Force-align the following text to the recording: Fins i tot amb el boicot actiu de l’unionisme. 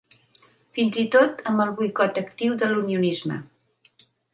Fins 0.77 0.97
i 1.01 1.03
tot 1.17 1.45
amb 1.53 1.67
el 1.67 1.75
boicot 1.83 2.21
actiu 2.25 2.59
de 2.65 2.75
l’unionisme. 2.75 3.43